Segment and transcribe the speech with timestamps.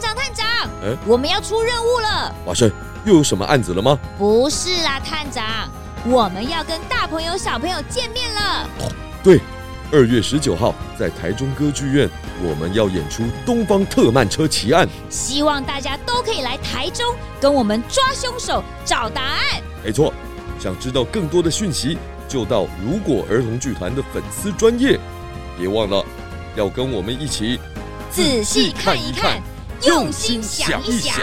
[0.00, 0.46] 长，探长，
[0.82, 2.34] 哎，我们要出任务了。
[2.44, 2.70] 花生，
[3.04, 3.98] 又有什么案子了吗？
[4.18, 5.68] 不是啦，探长，
[6.06, 8.68] 我们要跟大朋友小朋友见面了。
[9.22, 9.40] 对，
[9.92, 12.08] 二月十九号在台中歌剧院，
[12.42, 19.62] 我们要演出《东方特慢车奇案》，希望大家都可以来台中跟我们抓凶手、找答案。
[19.84, 20.12] 没错，
[20.58, 21.98] 想知道更多的讯息，
[22.28, 24.98] 就到如果儿童剧团的粉丝专业，
[25.58, 26.04] 别忘了
[26.56, 27.60] 要跟我们一起
[28.10, 29.42] 仔细看一看，
[29.86, 31.16] 用心想一想。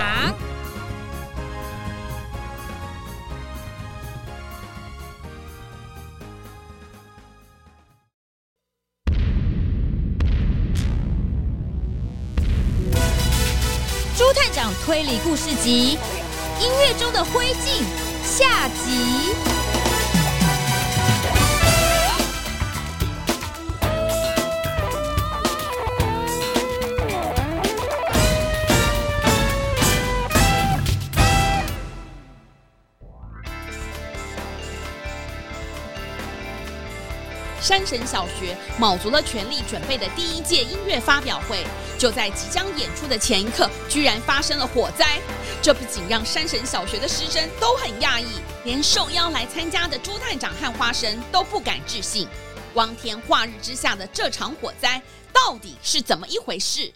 [14.15, 15.91] 朱探长推理故事集：
[16.59, 17.83] 音乐中的灰烬
[18.23, 19.56] 下集。
[37.67, 41.67] 山神小学卯足了全力准备的第一届音乐发表会，
[41.99, 45.19] 就在即将演出的前一刻，居然发生了火灾。
[45.61, 52.25] 这不仅让山神小学的师生都很讶异，连受邀来参加的朱探长和花生都不敢置信。
[52.73, 55.01] 光天化日之下的这场火灾，
[55.33, 56.93] 到底是怎么一回事？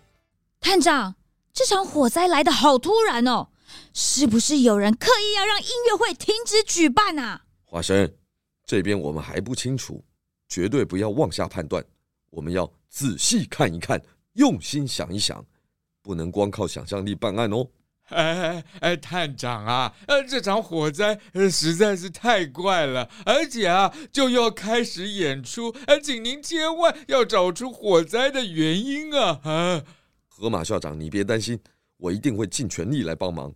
[0.61, 1.15] 探长，
[1.53, 3.49] 这场火灾来得好突然哦，
[3.93, 7.41] 是不是有人刻意要让音乐会停止举办啊？
[7.65, 8.13] 花生，
[8.65, 10.01] 这边我们还不清楚。
[10.51, 11.81] 绝对不要妄下判断，
[12.29, 14.01] 我们要仔细看一看，
[14.33, 15.45] 用心想一想，
[16.01, 17.65] 不能光靠想象力办案哦。
[18.09, 29.39] 哎哎，探长啊，呃，这场火灾呃实在是太怪了，而且啊，就要开始演出，呃，请您千万要找出火灾的原因啊！
[29.43, 29.83] 啊，
[30.27, 31.57] 河马校长，你别担心，
[31.95, 33.55] 我一定会尽全力来帮忙。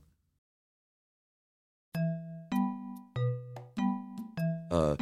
[4.70, 4.98] 呃。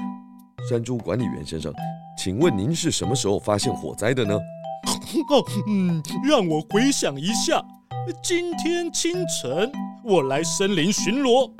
[0.69, 1.73] 山猪管理员先生，
[2.17, 4.33] 请问您是什么时候发现火灾的呢？
[5.29, 7.63] 哦，嗯，让我回想一下。
[8.21, 9.71] 今天清晨
[10.03, 11.51] 我来森林巡逻，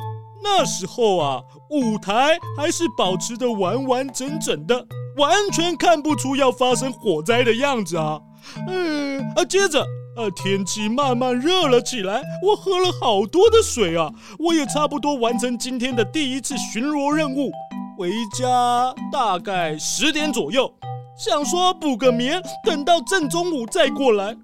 [0.43, 4.85] 那时候啊，舞台还是保持得完完整整的，
[5.17, 8.19] 完全看不出要发生火灾的样子啊。
[8.67, 9.81] 嗯，啊，接着，
[10.17, 17.51] 啊，天气慢慢热了起来，我喝了好多的水啊，我也差不多完成今天的第一次巡逻任务。
[18.03, 20.69] 回家大概十点左右，
[21.17, 24.35] 想说补个眠，等到正中午再过来。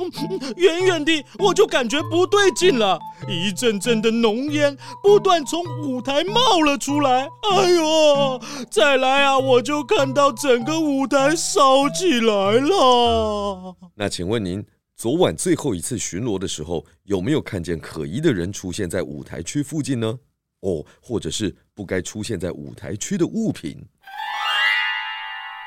[0.56, 7.28] 远远的我就感觉不对劲了，一阵阵的浓烟不断从舞台冒了出来。
[7.54, 8.40] 哎呦，
[8.70, 13.76] 再来啊，我就看到整个舞台烧起来了。
[13.94, 14.64] 那请问您
[14.96, 20.18] 昨晚最后一次巡逻的时候，有没有看见可疑的人出现在舞台区附近呢？
[20.62, 23.76] 哦，或者是不该出现在舞台区的物品。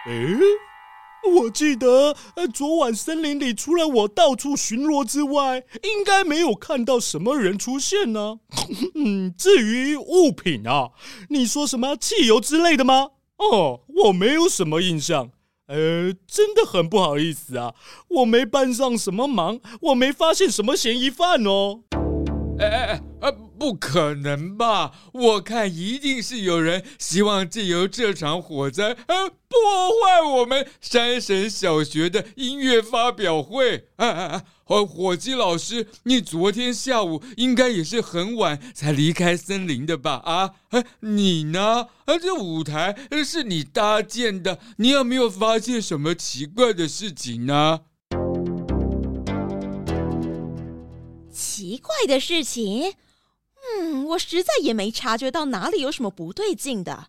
[0.08, 0.38] 诶，
[1.36, 8.40] 我记得，呃，昨晚森林里除了我到处巡逻之外，应该没有看到什么人出现呢。
[8.96, 10.92] 嗯，至于物品啊，
[11.30, 13.12] 你说什么汽油之类的吗？
[13.38, 15.32] 哦，我没有什么印象。
[15.68, 17.74] 呃，真的很不好意思啊，
[18.10, 21.82] 我没帮上什么忙，我没发现什么嫌疑犯哦。
[22.60, 24.92] 哎哎哎，呃，不可能吧？
[25.14, 33.88] 我看一定是有人希望借由这场火灾，呃，破坏我们山神小学的音乐发表会。
[33.96, 40.22] 哎哎哎，火火鸡老师，你昨天下午应该也是很晚才离开森林的吧？
[40.26, 41.88] 啊，哎，你呢？
[42.06, 42.96] 啊，这舞台
[43.26, 47.82] 是你搭建的，你有没有发现什么奇怪的事情呢？
[51.32, 52.94] 奇怪的事情，
[53.66, 57.08] 嗯，我实在也没察觉到哪里有什么不对劲的。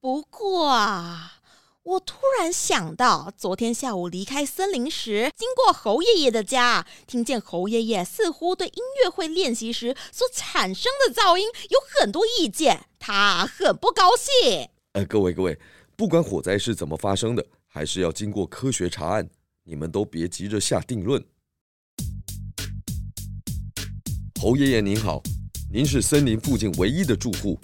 [0.00, 1.40] 不过啊，
[1.82, 14.68] 我突然想到，昨天下午离开森林时，经过侯爷爷的家，听见侯爷爷似乎对音乐会练习时所产生的噪音有很多意见，他很不高兴。
[14.92, 15.58] 呃，各位各位，
[15.96, 19.28] 不管火灾是怎么发生的，还是要经过科学查案，
[19.64, 21.24] 你们都别急着下定论。
[24.40, 25.20] 侯爷爷您好，
[25.70, 27.60] 您是森林附近唯一的住户，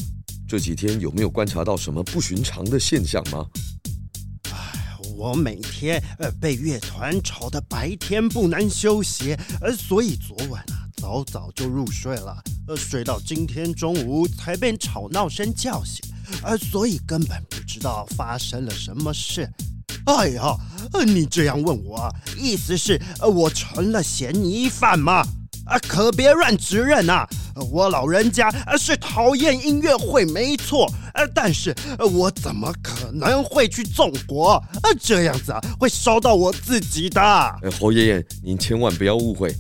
[0.47, 3.47] 这几天有没有观察到什么不寻常的现象吗？
[4.51, 12.37] 哎，我每天呃被乐团吵得白天不能休息，呃，所以昨晚啊早早就入睡了，
[12.69, 16.05] 呃，睡到今天中午才被吵闹声叫醒，
[16.43, 19.51] 呃，所以根本不知道发生了什么事。
[20.05, 20.55] 哎呀，
[20.93, 25.27] 呃，你这样问我，意思是呃我成了嫌疑犯吗？
[25.65, 27.27] 啊，可别乱指认呐！
[27.71, 30.91] 我老人家是讨厌音乐会，没错，
[31.33, 31.75] 但是
[32.13, 34.63] 我怎么可能会去纵火？
[34.83, 37.21] 啊，这样子啊，会烧到我自己的。
[37.79, 39.55] 侯爷爷，您千万不要误会，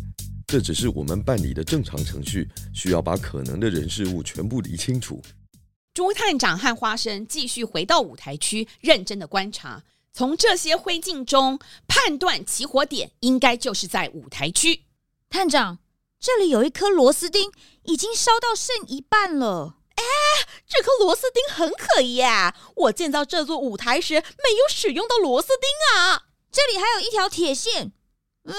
[0.47, 5.23] 这只是我们办理的正常程序，需要把可能的人事物全部理清楚。
[5.93, 9.83] 朱探长和花生继续回到舞台区，认真的观察，
[10.13, 14.81] 从这些灰烬中判断起火点应该就是在舞台区。
[15.31, 15.79] 探长。
[16.21, 17.51] 这里有一颗螺丝钉，
[17.85, 19.77] 已经烧到剩一半了。
[19.97, 20.05] 哎，
[20.67, 22.55] 这颗螺丝钉很可疑啊！
[22.77, 26.25] 我建造这座舞台时没有使用到螺丝钉啊。
[26.51, 27.93] 这里还有一条铁线，
[28.45, 28.55] 嗯，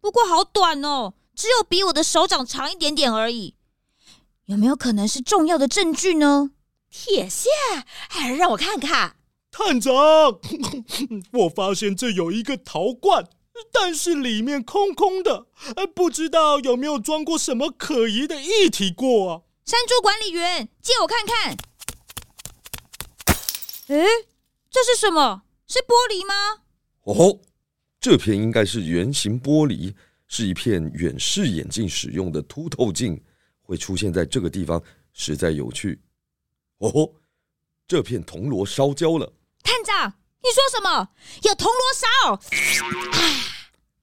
[0.00, 3.56] 不过好短哦，只有比我的手掌长一点点而已。
[4.46, 6.50] 有没有可能是重要的证据呢？
[6.90, 7.50] 铁线，
[8.08, 9.16] 哎，让我看看。
[9.52, 9.94] 探长，
[11.34, 13.28] 我发现这有一个陶罐。
[13.72, 15.46] 但是里面空空的，
[15.94, 19.42] 不知道有没有装过什么可疑的液体过啊？
[19.64, 21.56] 山猪管理员，借我看看。
[23.88, 24.06] 诶，
[24.70, 25.42] 这是什么？
[25.66, 26.62] 是玻璃吗？
[27.02, 27.40] 哦，
[28.00, 29.94] 这片应该是圆形玻璃，
[30.28, 33.22] 是一片远视眼镜使用的凸透镜，
[33.62, 34.82] 会出现在这个地方，
[35.12, 36.00] 实在有趣。
[36.78, 37.12] 哦，
[37.86, 39.32] 这片铜锣烧焦了。
[39.62, 41.08] 探长，你说什么？
[41.42, 42.06] 有铜锣烧？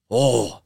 [0.08, 0.62] 哦，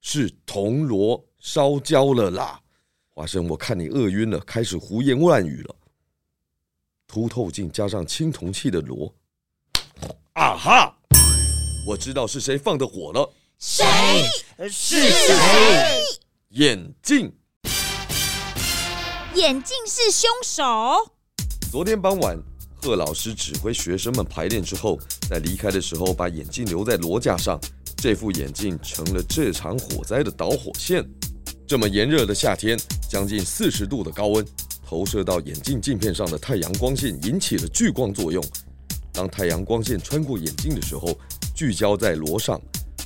[0.00, 2.60] 是铜锣烧焦了啦！
[3.08, 5.74] 花生，我看你饿晕了，开始胡言乱语了。
[7.06, 9.12] 凸透镜加上青铜器的锣，
[10.34, 10.94] 啊哈！
[11.86, 13.32] 我知道是谁放的火了。
[13.58, 13.84] 谁？
[14.70, 16.02] 是谁？
[16.50, 17.34] 眼镜。
[19.34, 20.62] 眼镜是凶手。
[21.72, 22.36] 昨天傍晚，
[22.80, 24.98] 贺老师指挥学生们排练之后，
[25.28, 27.58] 在离开的时候把眼镜留在罗架上。
[27.96, 31.04] 这副眼镜成了这场火灾的导火线。
[31.66, 32.78] 这么炎热的夏天，
[33.10, 34.46] 将近四十度的高温，
[34.86, 38.42] 投射到眼镜镜片上的太阳光线引起了聚光作用。
[39.12, 41.18] 当太阳光线穿过眼镜的时候，
[41.56, 42.60] 聚焦在罗上，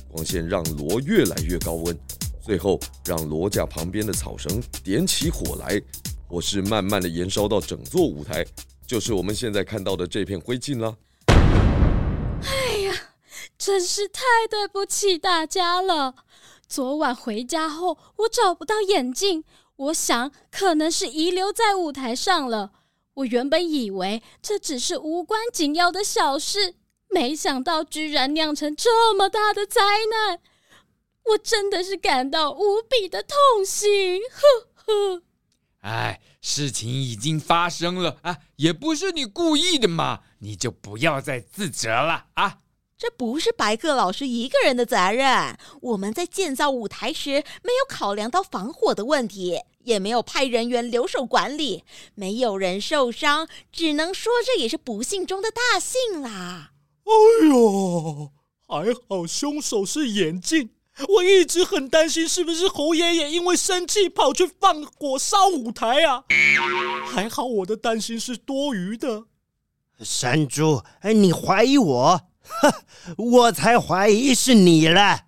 [0.07, 1.97] 光线让罗越来越高温，
[2.39, 5.81] 最后让罗架旁边的草绳点起火来，
[6.27, 8.45] 火势慢慢的延烧到整座舞台，
[8.93, 10.95] 就是我们现在看到的这片灰烬了。
[11.27, 12.93] 哎呀。
[13.57, 16.13] 真是太对不起大家了。
[16.67, 19.45] 昨晚回家后，我找不到眼镜，
[19.77, 22.71] 我想可能是遗留在舞台上了。
[23.15, 26.75] 我原本以为这只是无关紧要的小事，
[27.09, 30.39] 没想到居然酿成这么大的灾难。
[31.25, 34.19] 我真的是感到无比的痛心。
[34.29, 35.23] 呵呵。
[35.83, 42.59] 哎，事情已经发生了啊，也不是你故意的嘛，你就不要再自责了啊。
[42.97, 45.57] 这不是白鹤老师一个人的责任。
[45.81, 51.83] 我们在建造舞台时，没有考量到防火的问题，也没有派人员留守管理，
[52.15, 56.71] 没有人受伤，只能说这也是不幸中的大幸啦。
[57.03, 58.31] 哎呦，
[58.65, 60.69] 还好凶手是眼镜，
[61.07, 66.23] 我一直很担心是不是侯爷爷因为生气跑去放火烧舞台啊。
[67.07, 69.25] 还好我的担心是多余的。
[69.99, 72.21] 山猪，哎，你怀疑我？
[72.41, 72.73] 哼，
[73.17, 75.21] 我才怀疑是你了。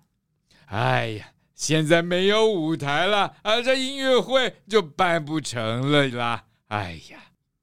[0.66, 6.44] 哎呀，现在没有舞台了啊，这音乐会就办不成了啦。
[6.68, 7.18] 哎呀，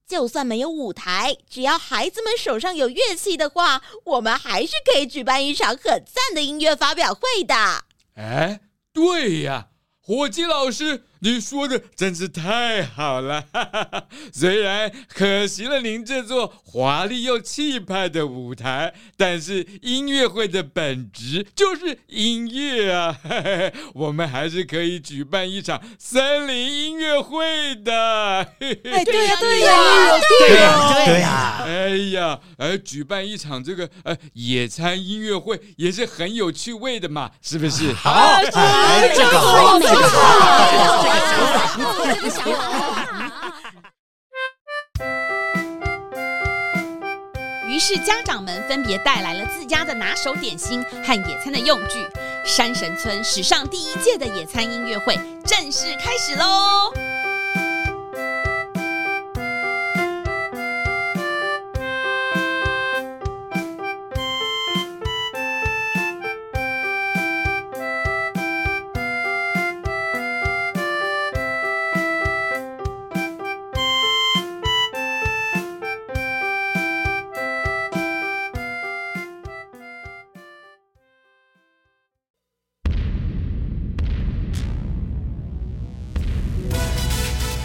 [0.07, 7.55] 就算没有舞台，只要孩子们手上有乐器的话，我们还是可以举办一场很赞的音乐发表会的。
[8.15, 11.03] 哎，对呀，火鸡老师。
[11.24, 14.03] 你说的真是太好了，哈哈哈，
[14.34, 23.18] 虽然可惜了您这座华丽又气派的舞台，但是音乐会的本质就是音乐啊，
[23.96, 27.94] 我们还是可以举办一场森林音乐会的。
[28.60, 28.75] 哎，
[29.06, 29.75] 对呀，对呀，
[30.39, 31.63] 对呀，对呀。
[31.65, 37.94] 哎呀，呃，举办一场这个呃野餐音乐会也是很有趣味的嘛，是不是？
[37.94, 41.12] 好，哎，这个好，这个好。
[47.67, 51.98] 于是家长们分别带来了自家的拿手点心和野餐的用具，
[52.46, 56.93] 山神村史上第一届的野餐音乐会正式开始喽！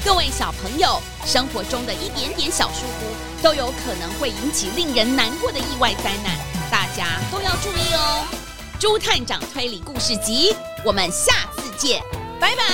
[0.09, 6.35] 各位小朋友，生活中的一点点小疏忽，都有可能会引起令人难过的意外灾难，
[6.71, 8.25] 大家都要注意哦。
[8.79, 12.03] 朱探长推理故事集，我们下次见，
[12.41, 12.65] 拜拜。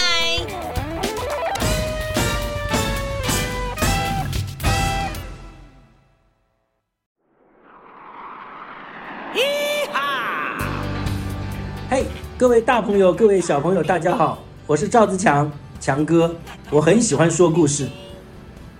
[11.91, 12.07] 嘿
[12.39, 14.39] 各位大朋友，各位小朋友，大家好，
[14.69, 15.51] 我是赵自强，
[15.81, 16.33] 强哥。
[16.75, 17.87] 我很喜欢说故事，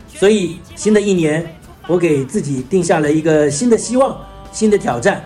[0.09, 1.49] 所以新的一年，
[1.87, 4.21] 我给自己定下了一个新的希望、
[4.51, 5.25] 新的挑战，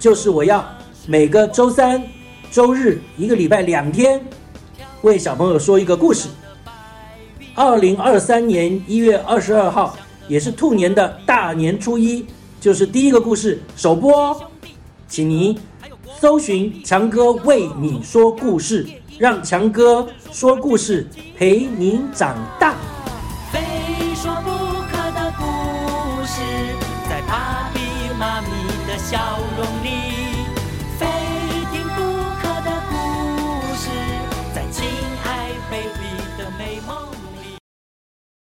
[0.00, 0.68] 就是我要
[1.06, 2.02] 每个周三、
[2.50, 4.20] 周日，一个礼拜两天，
[5.02, 6.26] 为小朋友说一个故事。
[7.54, 9.96] 二零二三年一月二十二号，
[10.26, 12.26] 也是兔年的大年初一，
[12.60, 14.40] 就是第一个故事首播哦，
[15.06, 15.56] 请您。
[16.20, 18.84] 搜寻强哥为你说故事，
[19.20, 21.06] 让强哥说故事
[21.36, 22.74] 陪您长大。
[23.52, 23.60] 非
[24.16, 24.50] 说不
[24.90, 25.44] 可的故
[26.26, 26.42] 事，
[27.08, 27.78] 在爸比
[28.18, 28.48] 妈咪
[28.88, 29.37] 的笑。